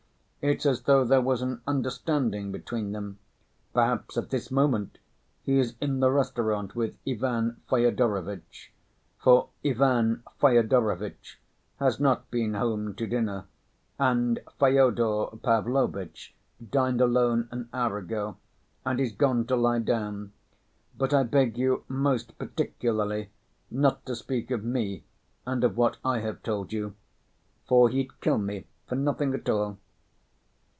It's 0.43 0.65
as 0.65 0.81
though 0.81 1.05
there 1.05 1.21
was 1.21 1.43
an 1.43 1.61
understanding 1.67 2.51
between 2.51 2.93
them. 2.93 3.19
Perhaps 3.75 4.17
at 4.17 4.31
this 4.31 4.49
moment 4.49 4.97
he 5.43 5.59
is 5.59 5.75
in 5.79 5.99
the 5.99 6.09
restaurant 6.09 6.75
with 6.75 6.97
Ivan 7.07 7.61
Fyodorovitch, 7.69 8.73
for 9.19 9.49
Ivan 9.63 10.23
Fyodorovitch 10.39 11.39
has 11.77 11.99
not 11.99 12.31
been 12.31 12.55
home 12.55 12.95
to 12.95 13.05
dinner 13.05 13.45
and 13.99 14.39
Fyodor 14.57 15.27
Pavlovitch 15.43 16.33
dined 16.71 17.01
alone 17.01 17.47
an 17.51 17.69
hour 17.71 17.99
ago, 17.99 18.37
and 18.83 18.99
is 18.99 19.11
gone 19.11 19.45
to 19.45 19.55
lie 19.55 19.77
down. 19.77 20.31
But 20.97 21.13
I 21.13 21.21
beg 21.21 21.55
you 21.55 21.83
most 21.87 22.35
particularly 22.39 23.29
not 23.69 24.03
to 24.07 24.15
speak 24.15 24.49
of 24.49 24.63
me 24.63 25.03
and 25.45 25.63
of 25.63 25.77
what 25.77 25.97
I 26.03 26.21
have 26.21 26.41
told 26.41 26.73
you, 26.73 26.95
for 27.67 27.89
he'd 27.89 28.19
kill 28.21 28.39
me 28.39 28.65
for 28.87 28.95
nothing 28.95 29.35
at 29.35 29.47
all." 29.47 29.77